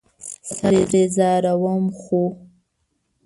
[0.55, 2.21] سر ترې ځاروم ،خو